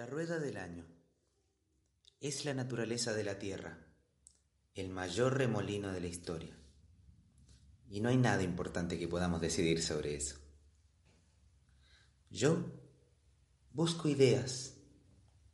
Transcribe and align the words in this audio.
rueda 0.00 0.38
del 0.38 0.56
año 0.56 0.86
es 2.18 2.46
la 2.46 2.54
naturaleza 2.54 3.12
de 3.12 3.24
la 3.24 3.38
Tierra, 3.38 3.78
el 4.74 4.88
mayor 4.88 5.36
remolino 5.36 5.92
de 5.92 6.00
la 6.00 6.06
historia. 6.06 6.56
Y 7.90 8.00
no 8.00 8.08
hay 8.08 8.16
nada 8.16 8.42
importante 8.42 8.98
que 8.98 9.06
podamos 9.06 9.42
decidir 9.42 9.82
sobre 9.82 10.14
eso. 10.14 10.36
Yo 12.30 12.72
busco 13.72 14.08
ideas, 14.08 14.78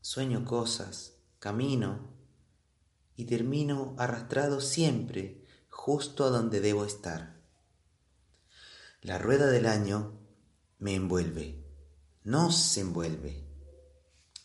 sueño 0.00 0.44
cosas, 0.44 1.16
camino 1.40 2.14
y 3.16 3.24
termino 3.24 3.96
arrastrado 3.98 4.60
siempre 4.60 5.44
justo 5.68 6.24
a 6.24 6.30
donde 6.30 6.60
debo 6.60 6.84
estar. 6.84 7.42
La 9.02 9.18
rueda 9.18 9.48
del 9.48 9.66
año 9.66 10.20
me 10.78 10.94
envuelve, 10.94 11.64
nos 12.22 12.76
envuelve 12.76 13.47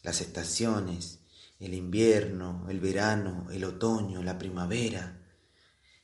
las 0.03 0.21
estaciones, 0.21 1.19
el 1.59 1.73
invierno, 1.73 2.67
el 2.69 2.79
verano, 2.79 3.47
el 3.51 3.63
otoño, 3.63 4.21
la 4.21 4.37
primavera, 4.37 5.19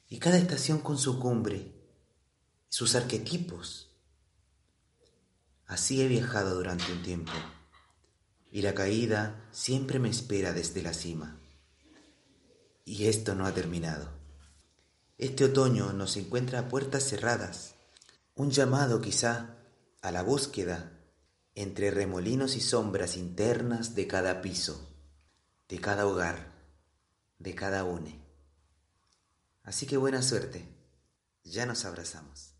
y 0.07 0.17
cada 0.17 0.37
estación 0.37 0.79
con 0.79 0.97
su 0.97 1.19
cumbre, 1.19 1.73
sus 2.69 2.95
arquetipos. 2.95 3.91
Así 5.67 6.01
he 6.01 6.07
viajado 6.07 6.55
durante 6.55 6.91
un 6.91 7.03
tiempo, 7.03 7.33
y 8.51 8.61
la 8.61 8.73
caída 8.73 9.47
siempre 9.51 9.99
me 9.99 10.09
espera 10.09 10.53
desde 10.53 10.81
la 10.81 10.93
cima. 10.93 11.39
Y 12.85 13.05
esto 13.05 13.35
no 13.35 13.45
ha 13.45 13.53
terminado. 13.53 14.17
Este 15.17 15.43
otoño 15.43 15.91
nos 15.91 16.15
encuentra 16.15 16.59
a 16.59 16.67
puertas 16.69 17.03
cerradas, 17.03 17.75
un 18.33 18.49
llamado 18.49 19.01
quizá 19.01 19.57
a 20.01 20.11
la 20.11 20.23
búsqueda 20.23 20.98
entre 21.55 21.91
remolinos 21.91 22.55
y 22.55 22.61
sombras 22.61 23.17
internas 23.17 23.95
de 23.95 24.07
cada 24.07 24.41
piso, 24.41 24.89
de 25.67 25.79
cada 25.79 26.07
hogar, 26.07 26.53
de 27.37 27.55
cada 27.55 27.83
une. 27.83 28.19
Así 29.63 29.85
que 29.85 29.97
buena 29.97 30.21
suerte, 30.21 30.65
ya 31.43 31.65
nos 31.65 31.85
abrazamos. 31.85 32.55